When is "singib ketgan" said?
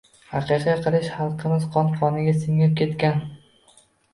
2.41-3.25